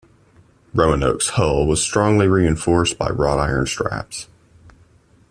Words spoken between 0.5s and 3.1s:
"Roanoke"s hull was strongly reinforced